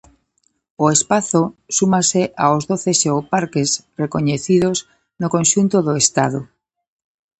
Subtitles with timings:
[0.83, 1.41] O espazo
[1.77, 3.69] súmase aos doce xeoparques
[4.01, 4.77] recoñecidos
[5.21, 6.39] no conxunto do Estado.